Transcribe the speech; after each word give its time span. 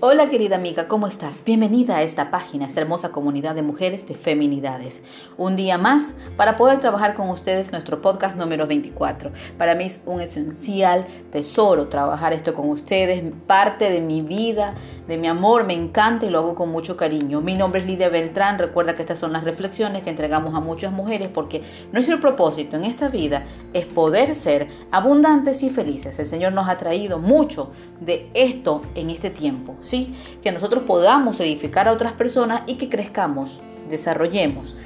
Hola 0.00 0.28
querida 0.28 0.54
amiga, 0.54 0.86
¿cómo 0.86 1.08
estás? 1.08 1.42
Bienvenida 1.44 1.96
a 1.96 2.02
esta 2.02 2.30
página, 2.30 2.66
esta 2.66 2.80
hermosa 2.80 3.08
comunidad 3.08 3.56
de 3.56 3.62
mujeres 3.62 4.06
de 4.06 4.14
feminidades. 4.14 5.02
Un 5.36 5.56
día 5.56 5.76
más 5.76 6.14
para 6.36 6.54
poder 6.54 6.78
trabajar 6.78 7.14
con 7.14 7.28
ustedes 7.30 7.72
nuestro 7.72 8.00
podcast 8.00 8.36
número 8.36 8.68
24. 8.68 9.32
Para 9.58 9.74
mí 9.74 9.86
es 9.86 10.00
un 10.06 10.20
esencial 10.20 11.08
tesoro 11.32 11.88
trabajar 11.88 12.32
esto 12.32 12.54
con 12.54 12.68
ustedes, 12.70 13.24
parte 13.48 13.90
de 13.90 14.00
mi 14.00 14.22
vida, 14.22 14.74
de 15.08 15.16
mi 15.16 15.26
amor, 15.26 15.64
me 15.64 15.72
encanta 15.72 16.26
y 16.26 16.30
lo 16.30 16.38
hago 16.40 16.54
con 16.54 16.68
mucho 16.68 16.96
cariño. 16.98 17.40
Mi 17.40 17.54
nombre 17.54 17.80
es 17.80 17.86
Lidia 17.86 18.10
Beltrán, 18.10 18.58
recuerda 18.58 18.94
que 18.94 19.02
estas 19.02 19.18
son 19.18 19.32
las 19.32 19.42
reflexiones 19.42 20.02
que 20.02 20.10
entregamos 20.10 20.54
a 20.54 20.60
muchas 20.60 20.92
mujeres 20.92 21.30
porque 21.32 21.62
nuestro 21.92 22.20
propósito 22.20 22.76
en 22.76 22.84
esta 22.84 23.08
vida 23.08 23.46
es 23.72 23.86
poder 23.86 24.36
ser 24.36 24.68
abundantes 24.92 25.62
y 25.62 25.70
felices. 25.70 26.18
El 26.18 26.26
Señor 26.26 26.52
nos 26.52 26.68
ha 26.68 26.76
traído 26.76 27.18
mucho 27.18 27.70
de 28.00 28.28
esto 28.34 28.82
en 28.94 29.08
este 29.08 29.30
tiempo, 29.30 29.76
¿sí? 29.80 30.14
Que 30.42 30.52
nosotros 30.52 30.82
podamos 30.86 31.40
edificar 31.40 31.88
a 31.88 31.92
otras 31.92 32.12
personas 32.12 32.62
y 32.66 32.74
que 32.74 32.90
crezcamos, 32.90 33.62
desarrollemos 33.88 34.76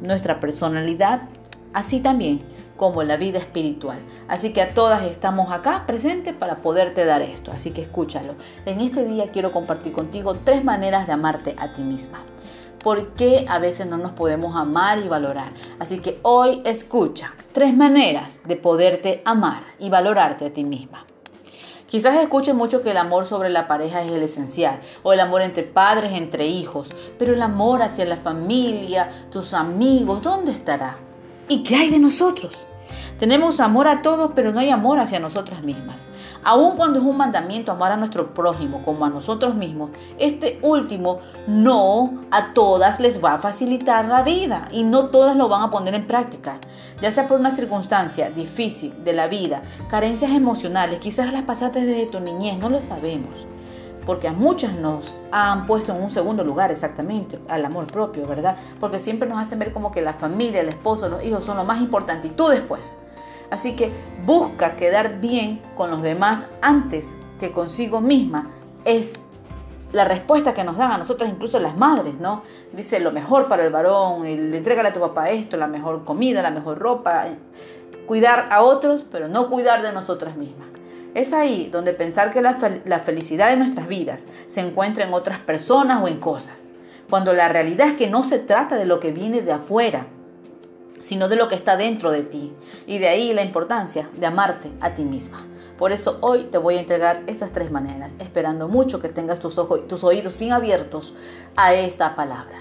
nuestra 0.00 0.38
personalidad, 0.38 1.22
así 1.72 2.00
también 2.00 2.40
como 2.76 3.02
la 3.02 3.16
vida 3.16 3.38
espiritual. 3.38 3.98
Así 4.28 4.52
que 4.52 4.62
a 4.62 4.74
todas 4.74 5.02
estamos 5.04 5.50
acá 5.50 5.84
presentes 5.86 6.34
para 6.34 6.56
poderte 6.56 7.04
dar 7.04 7.22
esto. 7.22 7.52
Así 7.52 7.70
que 7.70 7.82
escúchalo. 7.82 8.34
En 8.64 8.80
este 8.80 9.04
día 9.04 9.30
quiero 9.32 9.52
compartir 9.52 9.92
contigo 9.92 10.36
tres 10.44 10.64
maneras 10.64 11.06
de 11.06 11.12
amarte 11.12 11.56
a 11.58 11.72
ti 11.72 11.82
misma. 11.82 12.22
¿Por 12.82 13.14
qué 13.14 13.46
a 13.48 13.58
veces 13.58 13.86
no 13.86 13.96
nos 13.96 14.12
podemos 14.12 14.54
amar 14.54 14.98
y 14.98 15.08
valorar? 15.08 15.52
Así 15.80 15.98
que 15.98 16.20
hoy 16.22 16.62
escucha 16.64 17.34
tres 17.52 17.74
maneras 17.74 18.40
de 18.44 18.56
poderte 18.56 19.22
amar 19.24 19.62
y 19.78 19.88
valorarte 19.88 20.46
a 20.46 20.52
ti 20.52 20.62
misma. 20.62 21.04
Quizás 21.88 22.16
escuches 22.16 22.54
mucho 22.54 22.82
que 22.82 22.90
el 22.90 22.96
amor 22.96 23.26
sobre 23.26 23.48
la 23.48 23.68
pareja 23.68 24.02
es 24.02 24.10
el 24.10 24.22
esencial, 24.22 24.80
o 25.04 25.12
el 25.12 25.20
amor 25.20 25.42
entre 25.42 25.62
padres, 25.62 26.12
entre 26.12 26.46
hijos, 26.46 26.92
pero 27.16 27.32
el 27.32 27.42
amor 27.42 27.82
hacia 27.82 28.04
la 28.04 28.16
familia, 28.16 29.26
tus 29.30 29.54
amigos, 29.54 30.20
¿dónde 30.20 30.50
estará? 30.50 31.05
¿Y 31.48 31.62
qué 31.62 31.76
hay 31.76 31.90
de 31.90 32.00
nosotros? 32.00 32.66
Tenemos 33.20 33.60
amor 33.60 33.86
a 33.86 34.02
todos, 34.02 34.32
pero 34.34 34.52
no 34.52 34.58
hay 34.58 34.70
amor 34.70 34.98
hacia 34.98 35.20
nosotras 35.20 35.62
mismas. 35.62 36.08
Aun 36.42 36.76
cuando 36.76 36.98
es 36.98 37.04
un 37.04 37.16
mandamiento 37.16 37.70
amar 37.70 37.92
a 37.92 37.96
nuestro 37.96 38.34
prójimo 38.34 38.82
como 38.84 39.04
a 39.04 39.10
nosotros 39.10 39.54
mismos, 39.54 39.90
este 40.18 40.58
último 40.60 41.20
no 41.46 42.24
a 42.30 42.52
todas 42.52 42.98
les 42.98 43.24
va 43.24 43.34
a 43.34 43.38
facilitar 43.38 44.06
la 44.06 44.22
vida 44.22 44.68
y 44.72 44.82
no 44.82 45.06
todas 45.06 45.36
lo 45.36 45.48
van 45.48 45.62
a 45.62 45.70
poner 45.70 45.94
en 45.94 46.06
práctica. 46.06 46.58
Ya 47.00 47.12
sea 47.12 47.28
por 47.28 47.38
una 47.38 47.52
circunstancia 47.52 48.28
difícil 48.28 48.92
de 49.04 49.12
la 49.12 49.28
vida, 49.28 49.62
carencias 49.88 50.32
emocionales, 50.32 50.98
quizás 50.98 51.32
las 51.32 51.42
pasaste 51.42 51.86
desde 51.86 52.06
tu 52.06 52.20
niñez, 52.20 52.58
no 52.58 52.68
lo 52.68 52.82
sabemos 52.82 53.46
porque 54.06 54.28
a 54.28 54.32
muchas 54.32 54.74
nos 54.74 55.14
han 55.32 55.66
puesto 55.66 55.92
en 55.92 56.00
un 56.00 56.08
segundo 56.08 56.44
lugar 56.44 56.70
exactamente, 56.70 57.38
al 57.48 57.64
amor 57.64 57.88
propio, 57.88 58.26
¿verdad? 58.26 58.56
Porque 58.80 59.00
siempre 59.00 59.28
nos 59.28 59.38
hacen 59.38 59.58
ver 59.58 59.72
como 59.72 59.90
que 59.90 60.00
la 60.00 60.14
familia, 60.14 60.60
el 60.60 60.68
esposo, 60.68 61.08
los 61.08 61.24
hijos 61.24 61.44
son 61.44 61.56
lo 61.56 61.64
más 61.64 61.80
importante 61.80 62.28
y 62.28 62.30
tú 62.30 62.46
después. 62.46 62.96
Así 63.50 63.74
que 63.74 63.92
busca 64.24 64.76
quedar 64.76 65.20
bien 65.20 65.60
con 65.76 65.90
los 65.90 66.02
demás 66.02 66.46
antes 66.62 67.16
que 67.38 67.52
consigo 67.52 68.00
misma. 68.00 68.48
Es 68.84 69.24
la 69.92 70.04
respuesta 70.04 70.52
que 70.52 70.64
nos 70.64 70.76
dan 70.76 70.92
a 70.92 70.98
nosotras, 70.98 71.30
incluso 71.30 71.58
las 71.58 71.76
madres, 71.76 72.14
¿no? 72.20 72.42
Dice 72.72 73.00
lo 73.00 73.12
mejor 73.12 73.48
para 73.48 73.64
el 73.64 73.72
varón, 73.72 74.22
le 74.22 74.56
entrégale 74.56 74.90
a 74.90 74.92
tu 74.92 75.00
papá 75.00 75.30
esto, 75.30 75.56
la 75.56 75.66
mejor 75.66 76.04
comida, 76.04 76.42
la 76.42 76.50
mejor 76.50 76.78
ropa. 76.78 77.24
Cuidar 78.06 78.48
a 78.50 78.62
otros, 78.62 79.04
pero 79.10 79.28
no 79.28 79.48
cuidar 79.48 79.82
de 79.82 79.92
nosotras 79.92 80.36
mismas. 80.36 80.75
Es 81.16 81.32
ahí 81.32 81.70
donde 81.72 81.94
pensar 81.94 82.30
que 82.30 82.42
la, 82.42 83.00
felicidad 83.00 83.48
de 83.48 83.56
nuestras 83.56 83.88
vidas 83.88 84.26
se 84.48 84.60
encuentra 84.60 85.02
en 85.02 85.14
otras 85.14 85.38
personas 85.38 86.02
o 86.02 86.08
en 86.08 86.20
cosas, 86.20 86.68
cuando 87.08 87.32
la 87.32 87.48
realidad 87.48 87.86
es 87.88 87.94
que 87.94 88.06
no 88.06 88.22
se 88.22 88.38
trata 88.38 88.76
de 88.76 88.84
lo 88.84 89.00
que 89.00 89.12
viene 89.12 89.40
de 89.40 89.52
afuera, 89.52 90.08
sino 91.00 91.30
de 91.30 91.36
lo 91.36 91.48
que 91.48 91.54
está 91.54 91.78
dentro 91.78 92.10
de 92.10 92.20
ti. 92.20 92.52
Y 92.86 92.98
de 92.98 93.08
ahí 93.08 93.32
la 93.32 93.40
importancia 93.40 94.10
de 94.14 94.26
amarte 94.26 94.70
a 94.82 94.94
ti 94.94 95.06
misma. 95.06 95.46
Por 95.78 95.90
eso 95.90 96.18
hoy 96.20 96.48
te 96.50 96.58
voy 96.58 96.74
a 96.74 96.80
entregar 96.80 97.22
estas 97.26 97.50
tres 97.50 97.70
maneras, 97.70 98.12
esperando 98.18 98.68
mucho 98.68 99.00
que 99.00 99.08
tengas 99.08 99.40
tus, 99.40 99.56
ojos, 99.56 99.88
tus 99.88 100.04
oídos 100.04 100.38
bien 100.38 100.52
abiertos 100.52 101.14
a 101.56 101.72
esta 101.72 102.14
palabra. 102.14 102.58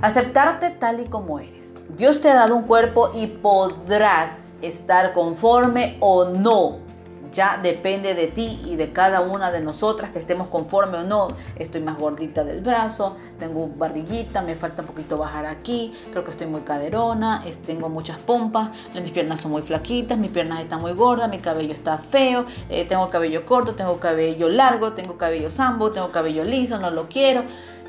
Aceptarte 0.00 0.70
tal 0.70 1.00
y 1.00 1.04
como 1.04 1.38
eres. 1.38 1.74
Dios 1.98 2.22
te 2.22 2.30
ha 2.30 2.34
dado 2.34 2.56
un 2.56 2.62
cuerpo 2.62 3.10
y 3.14 3.26
podrás 3.26 4.46
estar 4.62 5.12
conforme 5.12 5.98
o 6.00 6.24
no 6.24 6.93
ya 7.34 7.58
depende 7.62 8.14
de 8.14 8.28
ti 8.28 8.62
y 8.64 8.76
de 8.76 8.92
cada 8.92 9.20
una 9.20 9.50
de 9.50 9.60
nosotras 9.60 10.10
que 10.10 10.18
estemos 10.18 10.48
conforme 10.48 10.98
o 10.98 11.04
no. 11.04 11.28
Estoy 11.56 11.82
más 11.82 11.98
gordita 11.98 12.44
del 12.44 12.60
brazo, 12.60 13.16
tengo 13.38 13.68
barriguita, 13.68 14.40
me 14.40 14.54
falta 14.54 14.82
un 14.82 14.88
poquito 14.88 15.18
bajar 15.18 15.44
aquí, 15.46 15.92
creo 16.10 16.24
que 16.24 16.30
estoy 16.30 16.46
muy 16.46 16.62
caderona, 16.62 17.42
tengo 17.66 17.88
muchas 17.88 18.18
pompas, 18.18 18.70
mis 18.94 19.12
piernas 19.12 19.40
son 19.40 19.50
muy 19.50 19.62
flaquitas, 19.62 20.16
mis 20.16 20.30
piernas 20.30 20.60
están 20.60 20.80
muy 20.80 20.92
gordas, 20.92 21.28
mi 21.28 21.40
cabello 21.40 21.74
está 21.74 21.98
feo, 21.98 22.46
eh, 22.68 22.86
tengo 22.86 23.10
cabello 23.10 23.44
corto, 23.44 23.74
tengo 23.74 23.98
cabello 23.98 24.48
largo, 24.48 24.92
tengo 24.92 25.18
cabello 25.18 25.50
sambo, 25.50 25.92
tengo 25.92 26.10
cabello 26.12 26.44
liso, 26.44 26.78
no 26.78 26.90
lo 26.90 27.08
quiero. 27.08 27.44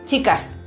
Chicas, 0.06 0.58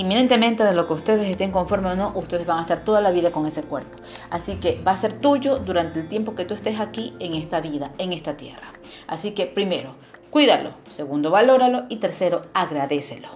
inminentemente 0.00 0.64
de 0.64 0.72
lo 0.72 0.86
que 0.86 0.94
ustedes 0.94 1.28
estén 1.28 1.52
conformes 1.52 1.92
o 1.92 1.96
no, 1.96 2.12
ustedes 2.14 2.46
van 2.46 2.58
a 2.58 2.62
estar 2.62 2.84
toda 2.84 3.02
la 3.02 3.10
vida 3.10 3.30
con 3.32 3.46
ese 3.46 3.62
cuerpo. 3.62 3.98
Así 4.30 4.56
que 4.56 4.80
va 4.82 4.92
a 4.92 4.96
ser 4.96 5.12
tuyo 5.12 5.58
durante 5.58 6.00
el 6.00 6.08
tiempo 6.08 6.34
que 6.34 6.46
tú 6.46 6.54
estés 6.54 6.80
aquí 6.80 7.14
en 7.20 7.34
esta 7.34 7.60
vida, 7.60 7.92
en 7.98 8.14
esta 8.14 8.34
tierra. 8.36 8.72
Así 9.06 9.32
que 9.32 9.44
primero, 9.44 9.94
cuídalo. 10.30 10.70
Segundo, 10.88 11.30
valóralo. 11.30 11.84
Y 11.90 11.96
tercero, 11.96 12.46
agradecelo. 12.54 13.28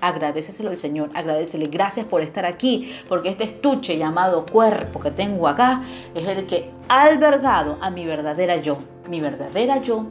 Agradeceselo 0.00 0.70
al 0.70 0.78
Señor, 0.78 1.10
agradecele, 1.14 1.66
gracias 1.66 2.06
por 2.06 2.22
estar 2.22 2.44
aquí, 2.44 2.92
porque 3.08 3.28
este 3.28 3.44
estuche 3.44 3.98
llamado 3.98 4.46
cuerpo 4.46 4.98
que 4.98 5.12
tengo 5.12 5.46
acá 5.46 5.82
es 6.14 6.26
el 6.26 6.46
que 6.46 6.70
ha 6.88 7.04
albergado 7.04 7.78
a 7.80 7.90
mi 7.90 8.04
verdadera 8.04 8.56
yo, 8.56 8.78
mi 9.08 9.20
verdadera 9.20 9.80
yo, 9.80 10.06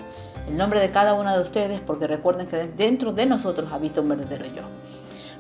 el 0.48 0.56
nombre 0.56 0.80
de 0.80 0.92
cada 0.92 1.14
una 1.14 1.36
de 1.36 1.42
ustedes, 1.42 1.82
porque 1.82 2.08
recuerden 2.08 2.48
que 2.48 2.56
dentro 2.68 3.12
de 3.12 3.26
nosotros 3.26 3.70
habita 3.74 4.00
un 4.00 4.08
verdadero 4.08 4.46
yo. 4.46 4.64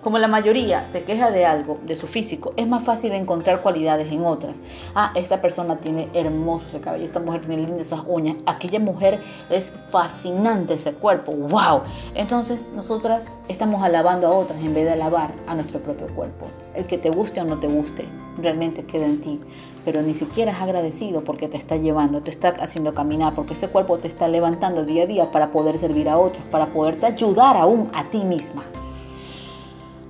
Como 0.03 0.17
la 0.17 0.27
mayoría 0.27 0.85
se 0.87 1.03
queja 1.03 1.29
de 1.29 1.45
algo, 1.45 1.77
de 1.85 1.95
su 1.95 2.07
físico, 2.07 2.53
es 2.55 2.67
más 2.67 2.83
fácil 2.83 3.11
encontrar 3.11 3.61
cualidades 3.61 4.11
en 4.11 4.25
otras. 4.25 4.59
Ah, 4.95 5.11
esta 5.15 5.41
persona 5.41 5.77
tiene 5.77 6.09
hermoso 6.13 6.69
ese 6.69 6.81
cabello, 6.81 7.05
esta 7.05 7.19
mujer 7.19 7.41
tiene 7.41 7.61
lindas 7.61 7.87
esas 7.87 8.01
uñas, 8.07 8.37
aquella 8.47 8.79
mujer 8.79 9.21
es 9.51 9.71
fascinante 9.91 10.73
ese 10.73 10.93
cuerpo, 10.93 11.33
wow. 11.33 11.81
Entonces 12.15 12.69
nosotras 12.75 13.29
estamos 13.47 13.83
alabando 13.83 14.25
a 14.27 14.31
otras 14.31 14.59
en 14.59 14.73
vez 14.73 14.85
de 14.85 14.93
alabar 14.93 15.33
a 15.45 15.53
nuestro 15.53 15.79
propio 15.79 16.07
cuerpo. 16.15 16.47
El 16.73 16.87
que 16.87 16.97
te 16.97 17.11
guste 17.11 17.39
o 17.39 17.43
no 17.43 17.59
te 17.59 17.67
guste, 17.67 18.05
realmente 18.39 18.83
queda 18.85 19.05
en 19.05 19.21
ti 19.21 19.39
pero 19.83 20.01
ni 20.01 20.13
siquiera 20.13 20.51
es 20.51 20.61
agradecido 20.61 21.23
porque 21.23 21.47
te 21.47 21.57
está 21.57 21.75
llevando, 21.75 22.21
te 22.21 22.29
está 22.29 22.49
haciendo 22.49 22.93
caminar, 22.93 23.33
porque 23.33 23.53
ese 23.53 23.67
cuerpo 23.67 23.97
te 23.97 24.07
está 24.07 24.27
levantando 24.27 24.85
día 24.85 25.03
a 25.03 25.07
día 25.07 25.31
para 25.31 25.51
poder 25.51 25.77
servir 25.79 26.07
a 26.07 26.17
otros, 26.17 26.43
para 26.51 26.67
poderte 26.67 27.07
ayudar 27.07 27.57
aún 27.57 27.89
a 27.93 28.03
ti 28.05 28.19
misma. 28.19 28.63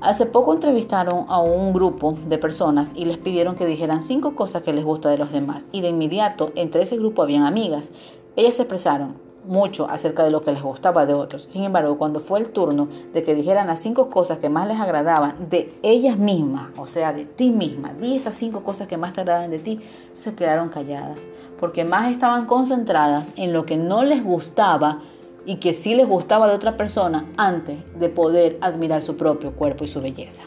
Hace 0.01 0.25
poco 0.25 0.53
entrevistaron 0.53 1.25
a 1.27 1.39
un 1.39 1.73
grupo 1.73 2.17
de 2.27 2.39
personas 2.39 2.91
y 2.95 3.05
les 3.05 3.17
pidieron 3.17 3.53
que 3.55 3.67
dijeran 3.67 4.01
cinco 4.01 4.33
cosas 4.35 4.63
que 4.63 4.73
les 4.73 4.83
gusta 4.83 5.09
de 5.09 5.19
los 5.19 5.31
demás. 5.31 5.67
Y 5.71 5.81
de 5.81 5.89
inmediato, 5.89 6.51
entre 6.55 6.81
ese 6.81 6.97
grupo 6.97 7.21
habían 7.21 7.43
amigas. 7.43 7.91
Ellas 8.35 8.55
se 8.55 8.63
expresaron 8.63 9.13
mucho 9.45 9.87
acerca 9.91 10.23
de 10.23 10.31
lo 10.31 10.41
que 10.41 10.53
les 10.53 10.63
gustaba 10.63 11.05
de 11.05 11.13
otros. 11.13 11.45
Sin 11.51 11.63
embargo, 11.63 11.99
cuando 11.99 12.19
fue 12.19 12.39
el 12.39 12.49
turno 12.49 12.87
de 13.13 13.21
que 13.21 13.35
dijeran 13.35 13.67
las 13.67 13.77
cinco 13.77 14.09
cosas 14.09 14.39
que 14.39 14.49
más 14.49 14.67
les 14.67 14.79
agradaban 14.79 15.35
de 15.51 15.71
ellas 15.83 16.17
mismas, 16.17 16.69
o 16.77 16.87
sea, 16.87 17.13
de 17.13 17.25
ti 17.25 17.51
misma, 17.51 17.93
di 17.93 18.15
esas 18.15 18.33
cinco 18.33 18.63
cosas 18.63 18.87
que 18.87 18.97
más 18.97 19.13
te 19.13 19.21
agradan 19.21 19.51
de 19.51 19.59
ti, 19.59 19.81
se 20.15 20.33
quedaron 20.33 20.69
calladas, 20.69 21.19
porque 21.59 21.83
más 21.83 22.11
estaban 22.11 22.47
concentradas 22.47 23.33
en 23.35 23.53
lo 23.53 23.67
que 23.67 23.77
no 23.77 24.01
les 24.01 24.23
gustaba 24.23 25.01
y 25.45 25.55
que 25.55 25.73
sí 25.73 25.95
les 25.95 26.07
gustaba 26.07 26.47
de 26.47 26.55
otra 26.55 26.77
persona 26.77 27.25
antes 27.37 27.77
de 27.99 28.09
poder 28.09 28.57
admirar 28.61 29.01
su 29.01 29.17
propio 29.17 29.51
cuerpo 29.53 29.83
y 29.83 29.87
su 29.87 30.01
belleza. 30.01 30.43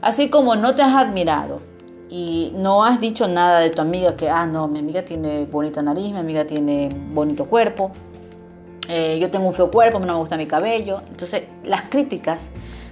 Así 0.00 0.30
como 0.30 0.56
no 0.56 0.74
te 0.74 0.82
has 0.82 0.94
admirado 0.94 1.60
y 2.08 2.52
no 2.54 2.84
has 2.84 3.00
dicho 3.00 3.26
nada 3.28 3.60
de 3.60 3.70
tu 3.70 3.80
amiga 3.80 4.16
que, 4.16 4.28
ah, 4.28 4.46
no, 4.46 4.68
mi 4.68 4.78
amiga 4.78 5.04
tiene 5.04 5.46
bonita 5.46 5.82
nariz, 5.82 6.12
mi 6.12 6.18
amiga 6.18 6.46
tiene 6.46 6.88
bonito 7.12 7.46
cuerpo, 7.46 7.92
eh, 8.88 9.18
yo 9.20 9.30
tengo 9.30 9.46
un 9.46 9.54
feo 9.54 9.70
cuerpo, 9.70 9.98
no 9.98 10.06
me 10.06 10.14
gusta 10.14 10.36
mi 10.36 10.46
cabello. 10.46 11.02
Entonces, 11.08 11.44
las 11.64 11.82
críticas 11.82 12.50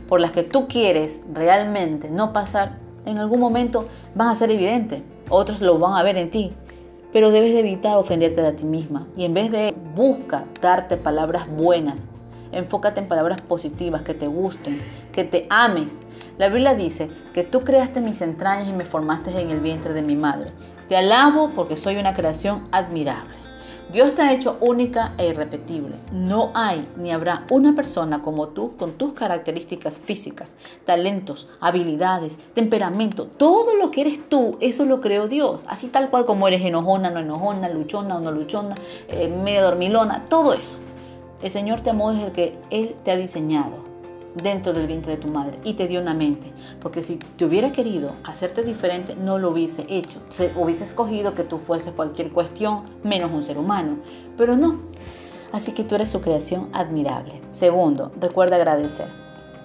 por 0.09 0.21
las 0.21 0.31
que 0.31 0.43
tú 0.43 0.67
quieres 0.69 1.23
realmente 1.33 2.11
no 2.11 2.33
pasar, 2.33 2.79
en 3.07 3.19
algún 3.19 3.41
momento 3.41 3.87
van 4.15 4.29
a 4.29 4.35
ser 4.35 4.51
evidentes. 4.51 5.03
Otros 5.29 5.61
lo 5.61 5.79
van 5.79 5.95
a 5.95 6.03
ver 6.03 6.17
en 6.17 6.31
ti. 6.31 6.53
Pero 7.13 7.31
debes 7.31 7.53
de 7.53 7.61
evitar 7.61 7.97
ofenderte 7.97 8.41
de 8.41 8.53
ti 8.53 8.65
misma 8.65 9.09
y 9.17 9.25
en 9.25 9.35
vez 9.35 9.51
de 9.51 9.75
busca 9.95 10.45
darte 10.61 10.97
palabras 10.97 11.49
buenas, 11.49 11.97
enfócate 12.53 13.01
en 13.01 13.09
palabras 13.09 13.41
positivas 13.41 14.03
que 14.03 14.15
te 14.15 14.27
gusten, 14.27 14.81
que 15.13 15.25
te 15.25 15.47
ames. 15.51 15.99
La 16.39 16.49
Biblia 16.49 16.75
dice 16.75 17.11
que 17.33 17.45
tú 17.45 17.61
creaste 17.61 18.01
mis 18.01 18.23
entrañas 18.23 18.69
y 18.69 18.73
me 18.73 18.85
formaste 18.85 19.31
en 19.39 19.51
el 19.51 19.61
vientre 19.61 19.93
de 19.93 20.03
mi 20.03 20.17
madre. 20.17 20.51
Te 20.89 20.97
alabo 20.97 21.51
porque 21.55 21.77
soy 21.77 21.97
una 21.97 22.15
creación 22.15 22.69
admirable. 22.73 23.35
Dios 23.93 24.15
te 24.15 24.23
ha 24.23 24.33
hecho 24.33 24.57
única 24.61 25.15
e 25.19 25.27
irrepetible. 25.29 25.97
No 26.13 26.53
hay 26.55 26.87
ni 26.97 27.11
habrá 27.11 27.45
una 27.51 27.75
persona 27.75 28.23
como 28.23 28.49
tú 28.49 28.77
con 28.77 28.93
tus 28.93 29.15
características 29.15 29.99
físicas, 29.99 30.55
talentos, 30.85 31.49
habilidades, 31.61 32.39
temperamento. 32.55 33.27
Todo 33.27 33.75
lo 33.75 33.91
que 33.91 34.03
eres 34.03 34.29
tú, 34.29 34.59
eso 34.61 34.85
lo 34.85 35.01
creó 35.01 35.27
Dios. 35.27 35.65
Así 35.67 35.89
tal 35.89 36.09
cual 36.09 36.25
como 36.25 36.47
eres 36.47 36.63
enojona, 36.63 37.11
no 37.11 37.19
enojona, 37.19 37.69
luchona 37.69 38.19
o 38.19 38.21
no 38.21 38.31
luchona, 38.31 38.77
eh, 39.09 39.27
media 39.27 39.63
dormilona, 39.63 40.25
todo 40.27 40.53
eso. 40.53 40.79
El 41.43 41.51
Señor 41.51 41.81
te 41.81 41.91
amó 41.91 42.13
desde 42.13 42.31
que 42.31 42.59
Él 42.71 42.95
te 43.03 43.11
ha 43.11 43.17
diseñado 43.17 43.90
dentro 44.35 44.73
del 44.73 44.87
vientre 44.87 45.17
de 45.17 45.23
tu 45.23 45.29
madre 45.29 45.59
y 45.65 45.75
te 45.75 45.89
dio 45.89 46.01
una 46.01 46.15
mente. 46.15 46.53
Porque 46.81 47.03
si 47.03 47.17
te 47.17 47.45
hubiera 47.45 47.73
querido 47.73 48.13
hacerte 48.25 48.63
diferente, 48.63 49.15
no 49.15 49.39
lo 49.39 49.51
hubiese 49.51 49.87
hecho. 49.89 50.21
Se 50.29 50.53
hubiese 50.57 50.85
escogido 50.85 51.35
que 51.35 51.45
tú 51.45 51.59
fueses 51.59 51.93
cualquier 51.95 52.31
cuestión 52.31 52.85
menos 53.03 53.31
un 53.33 53.43
ser 53.43 53.59
humano. 53.59 53.97
Pero 54.37 54.57
no. 54.57 54.81
Así 55.53 55.73
que 55.73 55.85
tú 55.85 55.97
eres 55.97 56.11
su 56.11 56.21
creación 56.21 56.69
admirable. 56.73 57.41
Segundo, 57.51 58.13
recuerda 58.21 58.57
agradecer. 58.57 59.09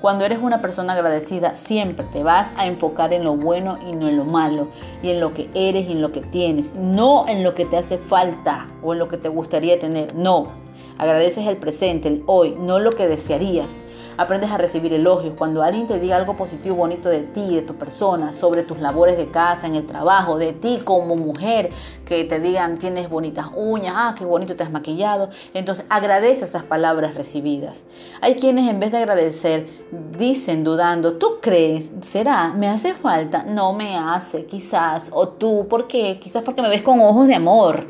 Cuando 0.02 0.26
eres 0.26 0.40
una 0.40 0.62
persona 0.62 0.94
agradecida, 0.94 1.56
siempre 1.56 2.06
te 2.12 2.22
vas 2.22 2.54
a 2.58 2.68
enfocar 2.68 3.14
en 3.14 3.24
lo 3.24 3.36
bueno 3.36 3.80
y 3.88 3.98
no 3.98 4.08
en 4.08 4.18
lo 4.18 4.26
malo, 4.26 4.68
y 5.02 5.10
en 5.10 5.20
lo 5.20 5.34
que 5.34 5.50
eres 5.56 5.88
y 5.88 5.94
en 5.94 6.02
lo 6.02 6.12
que 6.12 6.22
tienes, 6.22 6.76
no 6.76 7.28
en 7.28 7.44
lo 7.44 7.56
que 7.56 7.66
te 7.66 7.78
hace 7.78 7.98
falta 7.98 8.68
o 8.84 8.94
en 8.94 9.00
lo 9.00 9.08
que 9.08 9.18
te 9.18 9.30
gustaría 9.30 9.80
tener. 9.80 10.14
No, 10.14 10.50
agradeces 10.98 11.48
el 11.48 11.58
presente, 11.58 12.08
el 12.08 12.24
hoy, 12.28 12.56
no 12.60 12.78
lo 12.78 12.92
que 12.92 13.08
desearías. 13.08 13.78
Aprendes 14.18 14.52
a 14.52 14.58
recibir 14.58 14.94
elogios. 14.94 15.34
Cuando 15.38 15.64
alguien 15.64 15.88
te 15.88 16.00
diga 16.00 16.16
algo 16.16 16.36
positivo, 16.36 16.76
bonito 16.76 17.10
de 17.10 17.20
ti, 17.20 17.56
de 17.56 17.62
tu 17.62 17.76
persona, 17.76 18.34
sobre 18.34 18.64
tus 18.64 18.80
labores 18.80 19.18
de 19.18 19.28
casa, 19.28 19.68
en 19.68 19.76
el 19.76 19.86
trabajo, 19.86 20.38
de 20.38 20.54
ti 20.54 20.80
como 20.84 21.16
mujer, 21.16 21.72
que 22.06 22.24
te 22.24 22.40
digan 22.40 22.78
tienes 22.78 23.10
bonitas 23.10 23.48
uñas, 23.56 23.94
ah, 23.98 24.16
qué 24.18 24.26
bonito 24.26 24.56
te 24.56 24.64
has 24.64 24.72
maquillado. 24.72 25.30
Entonces 25.54 25.86
agradece 25.90 26.46
esas 26.46 26.64
palabras 26.64 27.16
recibidas. 27.16 27.84
Hay 28.22 28.36
quienes 28.36 28.70
en 28.70 28.80
vez 28.80 28.92
de 28.92 28.98
agradecer 29.00 29.68
dicen 30.18 30.64
dudando, 30.64 31.14
¿tú 31.14 31.40
crees? 31.42 31.92
¿Será? 32.02 32.54
¿Me 32.54 32.70
hace 32.70 32.94
falta? 32.94 33.44
No 33.44 33.74
me 33.74 33.98
hace, 33.98 34.46
quizás. 34.46 35.10
O 35.12 35.30
tú, 35.30 35.68
¿por 35.68 35.88
qué? 35.88 36.20
Quizás 36.20 36.44
porque 36.44 36.62
me 36.62 36.70
ves 36.70 36.84
con 36.84 37.00
ojos 37.02 37.28
de 37.28 37.36
amor. 37.36 37.88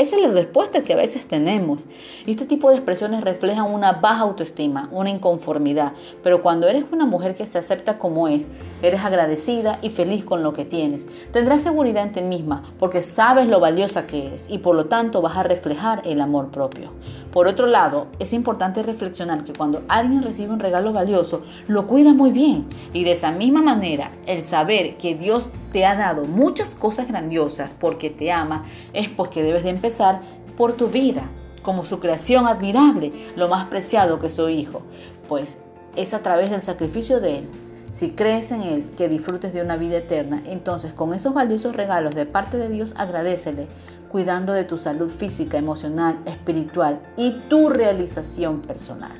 Esa 0.00 0.16
es 0.16 0.22
la 0.22 0.28
respuesta 0.28 0.80
que 0.80 0.94
a 0.94 0.96
veces 0.96 1.28
tenemos. 1.28 1.84
Y 2.24 2.30
este 2.30 2.46
tipo 2.46 2.70
de 2.70 2.76
expresiones 2.76 3.22
reflejan 3.22 3.70
una 3.70 3.92
baja 3.92 4.22
autoestima, 4.22 4.88
una 4.92 5.10
inconformidad. 5.10 5.92
Pero 6.22 6.40
cuando 6.40 6.68
eres 6.68 6.86
una 6.90 7.04
mujer 7.04 7.34
que 7.34 7.44
se 7.44 7.58
acepta 7.58 7.98
como 7.98 8.26
es, 8.26 8.48
eres 8.80 9.04
agradecida 9.04 9.78
y 9.82 9.90
feliz 9.90 10.24
con 10.24 10.42
lo 10.42 10.54
que 10.54 10.64
tienes. 10.64 11.06
Tendrás 11.32 11.60
seguridad 11.60 12.02
en 12.02 12.12
ti 12.12 12.22
misma 12.22 12.62
porque 12.78 13.02
sabes 13.02 13.46
lo 13.46 13.60
valiosa 13.60 14.06
que 14.06 14.28
eres 14.28 14.48
y 14.48 14.56
por 14.56 14.74
lo 14.74 14.86
tanto 14.86 15.20
vas 15.20 15.36
a 15.36 15.42
reflejar 15.42 16.00
el 16.06 16.22
amor 16.22 16.48
propio. 16.48 16.92
Por 17.30 17.46
otro 17.46 17.66
lado, 17.66 18.06
es 18.18 18.32
importante 18.32 18.82
reflexionar 18.82 19.44
que 19.44 19.52
cuando 19.52 19.82
alguien 19.88 20.22
recibe 20.22 20.54
un 20.54 20.60
regalo 20.60 20.94
valioso, 20.94 21.42
lo 21.68 21.86
cuida 21.86 22.14
muy 22.14 22.30
bien. 22.30 22.64
Y 22.94 23.04
de 23.04 23.12
esa 23.12 23.32
misma 23.32 23.60
manera, 23.60 24.12
el 24.26 24.44
saber 24.44 24.96
que 24.96 25.14
Dios 25.14 25.50
te 25.72 25.86
ha 25.86 25.94
dado 25.94 26.24
muchas 26.24 26.74
cosas 26.74 27.08
grandiosas 27.08 27.74
porque 27.74 28.10
te 28.10 28.32
ama, 28.32 28.64
es 28.92 29.08
porque 29.08 29.42
debes 29.42 29.64
de 29.64 29.70
empezar 29.70 30.20
por 30.56 30.74
tu 30.74 30.88
vida, 30.88 31.22
como 31.62 31.84
su 31.84 32.00
creación 32.00 32.46
admirable, 32.46 33.12
lo 33.36 33.48
más 33.48 33.68
preciado 33.68 34.18
que 34.18 34.30
su 34.30 34.48
hijo, 34.48 34.82
pues 35.28 35.58
es 35.96 36.14
a 36.14 36.20
través 36.20 36.50
del 36.50 36.62
sacrificio 36.62 37.20
de 37.20 37.38
Él. 37.38 37.48
Si 37.90 38.10
crees 38.10 38.52
en 38.52 38.62
Él 38.62 38.90
que 38.96 39.08
disfrutes 39.08 39.52
de 39.52 39.62
una 39.62 39.76
vida 39.76 39.98
eterna, 39.98 40.42
entonces 40.46 40.92
con 40.92 41.12
esos 41.12 41.34
valiosos 41.34 41.74
regalos 41.74 42.14
de 42.14 42.26
parte 42.26 42.56
de 42.56 42.68
Dios 42.68 42.94
agradecele, 42.96 43.66
cuidando 44.10 44.52
de 44.52 44.64
tu 44.64 44.78
salud 44.78 45.10
física, 45.10 45.58
emocional, 45.58 46.18
espiritual 46.24 47.00
y 47.16 47.32
tu 47.48 47.68
realización 47.68 48.60
personal. 48.62 49.12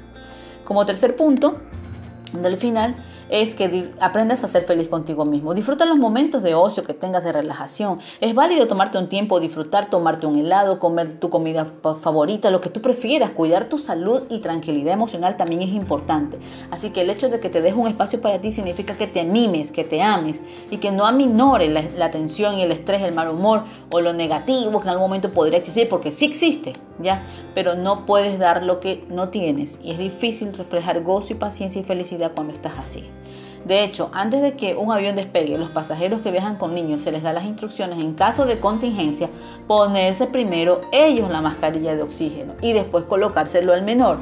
Como 0.65 0.87
tercer 0.87 1.17
punto, 1.17 1.59
del 2.33 2.57
final, 2.57 2.97
es 3.31 3.55
que 3.55 3.91
aprendas 4.01 4.45
a 4.45 4.49
ser 4.49 4.65
feliz 4.65 4.89
contigo 4.89 5.25
mismo. 5.25 5.55
Disfruta 5.55 5.85
los 5.85 5.99
momentos 5.99 6.43
de 6.43 6.55
ocio 6.55 6.85
que 6.85 6.95
tengas 6.95 7.25
de 7.25 7.33
relajación. 7.33 8.01
Es 8.21 8.35
válido 8.35 8.67
tomarte 8.67 8.99
un 8.99 9.09
tiempo, 9.09 9.41
disfrutar, 9.41 9.89
tomarte 9.89 10.27
un 10.27 10.37
helado, 10.37 10.79
comer 10.79 11.19
tu 11.21 11.31
comida 11.31 11.67
favorita, 12.01 12.51
lo 12.51 12.61
que 12.61 12.71
tú 12.71 12.81
prefieras. 12.83 13.31
Cuidar 13.31 13.67
tu 13.67 13.79
salud 13.79 14.23
y 14.29 14.41
tranquilidad 14.41 14.95
emocional 14.95 15.37
también 15.37 15.63
es 15.63 15.71
importante. 15.71 16.39
Así 16.71 16.91
que 16.91 17.03
el 17.03 17.11
hecho 17.11 17.29
de 17.29 17.41
que 17.41 17.49
te 17.49 17.63
dejes 17.63 17.79
un 17.79 17.89
espacio 17.89 18.21
para 18.21 18.41
ti 18.41 18.51
significa 18.51 18.97
que 18.97 19.07
te 19.07 19.25
mimes, 19.25 19.71
que 19.71 19.85
te 19.85 20.03
ames 20.03 20.41
y 20.71 20.79
que 20.79 20.91
no 20.91 21.07
aminore 21.07 21.69
la, 21.69 21.83
la 21.97 22.11
tensión 22.11 22.59
y 22.59 22.63
el 22.63 22.73
estrés, 22.73 23.03
el 23.03 23.15
mal 23.15 23.29
humor 23.29 23.65
o 23.91 24.01
lo 24.01 24.13
negativo 24.13 24.81
que 24.81 24.85
en 24.85 24.91
algún 24.91 25.07
momento 25.07 25.31
podría 25.31 25.59
existir, 25.59 25.89
porque 25.89 26.13
sí 26.13 26.25
existe, 26.25 26.73
¿ya? 27.03 27.23
Pero 27.55 27.75
no 27.75 28.07
puedes 28.07 28.39
dar 28.39 28.65
lo 28.65 28.81
que 28.81 29.05
no 29.09 29.29
tienes 29.29 29.79
y 29.83 29.93
es 29.93 29.99
difícil 29.99 30.53
reflejar 30.53 31.03
gozo 31.03 31.33
y 31.33 31.37
paciencia 31.37 31.81
y 31.81 31.85
felicidad 31.85 32.33
cuando 32.35 32.53
estás 32.53 32.75
así. 32.79 33.09
De 33.65 33.85
hecho, 33.85 34.11
antes 34.15 34.41
de 34.41 34.55
que 34.55 34.75
un 34.75 34.91
avión 34.91 35.17
despegue, 35.17 35.59
los 35.59 35.71
pasajeros 35.71 36.21
que 36.21 36.31
viajan 36.31 36.57
con 36.57 36.75
niños 36.75 37.03
se 37.03 37.13
les 37.13 37.23
da 37.23 37.33
las 37.33 37.45
instrucciones 37.45 37.99
en 37.99 38.15
caso 38.15 38.47
de 38.47 38.59
contingencia 38.59 39.29
ponerse 39.67 40.27
primero 40.27 40.81
ellos 40.93 41.31
la 41.31 41.43
mascarilla 41.43 41.95
de 41.95 42.03
oxígeno 42.03 42.55
y 42.63 42.73
después 42.73 43.05
colocárselo 43.05 43.75
al 43.75 43.83
menor. 43.83 44.19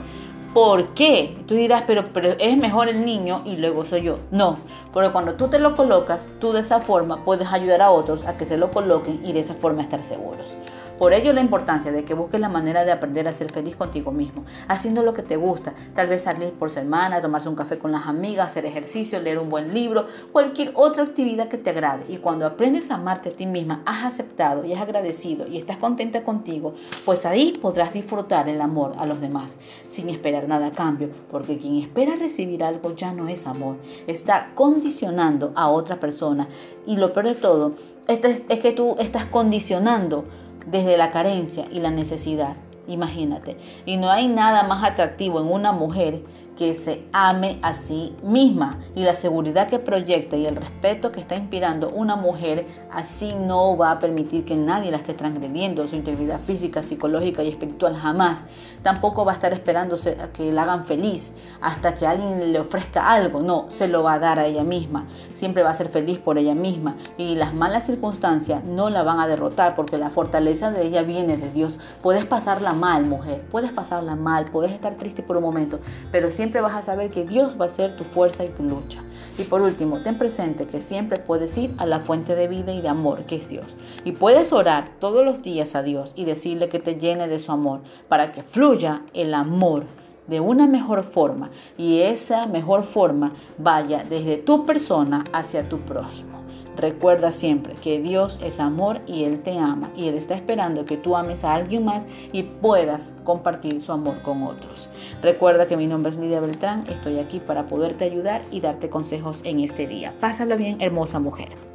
¿Por 0.55 0.95
qué? 0.95 1.37
Tú 1.47 1.55
dirás, 1.55 1.85
pero, 1.87 2.07
pero 2.13 2.35
es 2.39 2.57
mejor 2.57 2.89
el 2.89 3.05
niño 3.05 3.43
y 3.45 3.57
luego 3.57 3.85
soy 3.85 4.03
yo. 4.03 4.19
No, 4.31 4.59
porque 4.93 5.11
cuando 5.11 5.35
tú 5.35 5.49
te 5.49 5.59
lo 5.59 5.77
colocas, 5.77 6.29
tú 6.41 6.53
de 6.53 6.61
esa 6.61 6.81
forma 6.81 7.23
puedes 7.25 7.53
ayudar 7.53 7.83
a 7.83 7.91
otros 7.91 8.27
a 8.27 8.37
que 8.37 8.47
se 8.47 8.57
lo 8.57 8.71
coloquen 8.71 9.21
y 9.25 9.33
de 9.33 9.41
esa 9.41 9.55
forma 9.55 9.83
estar 9.83 10.03
seguros. 10.03 10.57
Por 10.99 11.13
ello 11.13 11.33
la 11.33 11.41
importancia 11.41 11.93
de 11.93 12.05
que 12.05 12.15
busques 12.15 12.41
la 12.41 12.49
manera 12.49 12.85
de 12.85 12.91
aprender 12.91 13.29
a 13.29 13.33
ser 13.33 13.53
feliz 13.53 13.77
contigo 13.77 14.11
mismo, 14.11 14.45
haciendo 14.67 15.05
lo 15.05 15.15
que 15.15 15.23
te 15.23 15.37
gusta, 15.37 15.73
tal 15.95 16.09
vez 16.09 16.23
salir 16.23 16.51
por 16.55 16.71
semana, 16.71 17.23
tomarse 17.23 17.49
un 17.49 17.55
café 17.55 17.79
con 17.79 17.93
las 17.93 18.07
amigas, 18.07 18.49
hacer 18.49 18.67
ejercicio, 18.67 19.21
leer 19.21 19.39
un 19.39 19.49
buen 19.49 19.73
libro, 19.73 20.07
cualquier 20.33 20.73
otra 20.75 21.05
actividad 21.05 21.47
que 21.47 21.57
te 21.57 21.71
agrade. 21.71 22.05
Y 22.09 22.17
cuando 22.17 22.47
aprendes 22.47 22.91
a 22.91 22.97
amarte 22.97 23.29
a 23.29 23.33
ti 23.33 23.47
misma, 23.47 23.81
has 23.87 24.05
aceptado 24.05 24.65
y 24.65 24.73
has 24.73 24.81
agradecido 24.81 25.47
y 25.47 25.59
estás 25.59 25.77
contenta 25.77 26.25
contigo, 26.25 26.75
pues 27.05 27.25
ahí 27.27 27.57
podrás 27.63 27.93
disfrutar 27.93 28.49
el 28.49 28.61
amor 28.61 28.95
a 28.99 29.07
los 29.07 29.21
demás, 29.21 29.57
sin 29.87 30.09
esperar 30.09 30.49
nada 30.49 30.67
a 30.67 30.73
cambio, 30.73 31.11
porque 31.31 31.59
quien 31.59 31.77
espera 31.77 32.17
recibir 32.17 32.65
algo 32.65 32.97
ya 32.97 33.13
no 33.13 33.29
es 33.29 33.47
amor, 33.47 33.77
está 34.09 34.51
condicionando 34.57 35.53
a 35.55 35.69
otra 35.69 36.01
persona. 36.01 36.49
Y 36.87 36.97
lo 36.97 37.13
peor 37.13 37.27
de 37.27 37.35
todo 37.37 37.75
es 38.09 38.59
que 38.59 38.73
tú 38.73 38.97
estás 38.99 39.27
condicionando 39.27 40.25
desde 40.71 40.97
la 40.97 41.11
carencia 41.11 41.67
y 41.71 41.81
la 41.81 41.91
necesidad. 41.91 42.57
Imagínate. 42.89 43.59
Y 43.87 43.99
no 43.99 44.11
hay 44.11 44.27
nada 44.29 44.65
más 44.65 44.83
atractivo 44.83 45.41
en 45.41 45.47
una 45.47 45.73
mujer 45.73 46.23
que 46.59 46.75
se 46.75 47.05
ame 47.13 47.61
a 47.63 47.73
sí 47.73 48.17
misma 48.21 48.81
y 48.97 49.05
la 49.05 49.15
seguridad 49.15 49.69
que 49.69 49.79
proyecta 49.79 50.37
y 50.37 50.45
el 50.45 50.57
respeto 50.57 51.13
que 51.13 51.21
está 51.21 51.37
inspirando 51.37 51.89
una 51.89 52.17
mujer 52.17 52.67
así 52.91 53.33
no 53.33 53.77
va 53.77 53.93
a 53.93 54.01
permitir 54.01 54.45
que 54.45 54.57
nadie 54.57 54.91
la 54.91 54.97
esté 54.97 55.15
transgrediendo 55.15 55.87
su 55.87 55.95
integridad 55.95 56.41
física, 56.41 56.83
psicológica 56.83 57.45
y 57.45 57.49
espiritual 57.49 57.95
jamás. 57.95 58.43
Tampoco 58.83 59.25
va 59.25 59.33
a 59.33 59.35
estar 59.37 59.53
esperándose 59.53 60.19
a 60.21 60.33
que 60.33 60.51
la 60.51 60.65
hagan 60.65 60.85
feliz 60.85 61.33
hasta 61.61 61.95
que 61.95 62.09
alguien 62.09 62.53
le 62.53 62.59
ofrezca 62.59 63.09
algo, 63.09 63.41
no, 63.41 63.67
se 63.69 63.87
lo 63.87 64.03
va 64.03 64.15
a 64.15 64.19
dar 64.19 64.41
a 64.41 64.47
ella 64.47 64.65
misma. 64.65 65.07
Siempre 65.35 65.63
va 65.63 65.71
a 65.71 65.75
ser 65.75 65.91
feliz 65.91 66.19
por 66.19 66.39
ella 66.39 66.57
misma 66.57 66.97
y 67.17 67.37
las 67.37 67.55
malas 67.55 67.87
circunstancias 67.87 68.65
no 68.65 68.91
la 68.91 69.05
van 69.05 69.21
a 69.21 69.29
derrotar 69.29 69.77
porque 69.77 69.97
la 69.97 70.11
fortaleza 70.11 70.73
de 70.73 70.85
ella 70.85 71.03
viene 71.03 71.37
de 71.37 71.53
Dios. 71.53 71.79
Puedes 72.03 72.25
pasarla 72.25 72.73
mal, 72.79 73.05
mujer, 73.05 73.43
puedes 73.51 73.73
pasarla 73.73 74.17
mal, 74.17 74.47
puedes 74.47 74.73
estar 74.73 74.97
triste 74.97 75.23
por 75.23 75.37
un 75.37 75.43
momento, 75.43 75.81
pero 76.13 76.31
siempre 76.31 76.61
vas 76.61 76.75
a 76.75 76.83
saber 76.83 77.11
que 77.11 77.25
Dios 77.25 77.57
va 77.61 77.67
a 77.67 77.69
ser 77.69 77.97
tu 77.97 78.05
fuerza 78.05 78.45
y 78.45 78.49
tu 78.49 78.63
lucha. 78.63 79.01
Y 79.37 79.45
por 79.45 79.63
último, 79.63 80.01
ten 80.01 80.19
presente 80.19 80.67
que 80.67 80.81
siempre 80.81 81.19
puedes 81.19 81.57
ir 81.59 81.75
a 81.79 81.87
la 81.87 82.01
fuente 82.01 82.35
de 82.35 82.49
vida 82.49 82.73
y 82.73 82.81
de 82.81 82.89
amor 82.89 83.25
que 83.25 83.37
es 83.37 83.49
Dios. 83.49 83.77
Y 84.05 84.13
puedes 84.13 84.53
orar 84.53 84.91
todos 85.01 85.25
los 85.25 85.43
días 85.43 85.75
a 85.75 85.83
Dios 85.83 86.13
y 86.17 86.25
decirle 86.25 86.69
que 86.69 86.79
te 86.79 86.95
llene 86.95 87.29
de 87.29 87.39
su 87.39 87.53
amor 87.53 87.81
para 88.09 88.33
que 88.33 88.43
fluya 88.43 89.03
el 89.15 89.35
amor 89.35 89.85
de 90.27 90.41
una 90.41 90.67
mejor 90.67 91.03
forma 91.03 91.51
y 91.77 92.01
esa 92.01 92.47
mejor 92.47 92.85
forma 92.85 93.33
vaya 93.57 94.05
desde 94.09 94.37
tu 94.37 94.67
persona 94.67 95.25
hacia 95.33 95.69
tu 95.69 95.81
prójimo. 95.81 96.39
Recuerda 96.79 97.33
siempre 97.33 97.75
que 97.75 98.01
Dios 98.01 98.39
es 98.43 98.61
amor 98.61 99.01
y 99.07 99.25
Él 99.25 99.43
te 99.43 99.59
ama 99.59 99.91
y 99.97 100.07
Él 100.07 100.15
está 100.15 100.37
esperando 100.37 100.85
que 100.85 100.97
tú 100.97 101.17
ames 101.17 101.43
a 101.43 101.55
alguien 101.55 101.85
más 101.85 102.07
y 102.33 102.45
puedas 102.45 103.15
compartir 103.25 103.81
su 103.81 103.91
amor 103.91 104.23
con 104.23 104.45
otros. 104.45 104.89
Recuerda 105.21 105.67
que 105.67 105.77
mi 105.77 105.89
nombre 105.89 106.13
es 106.13 106.19
Lidia 106.19 106.41
Beltrán, 106.41 106.87
estoy 106.89 107.19
aquí 107.19 107.41
para 107.41 107.67
poderte 107.67 108.05
ayudar 108.05 108.43
y 108.53 108.61
darte 108.61 108.89
consejos 108.89 109.43
en 109.45 109.61
este 109.61 109.89
día. 109.89 110.15
Pásalo 110.21 110.57
bien, 110.57 110.81
hermosa 110.81 111.19
mujer. 111.19 111.68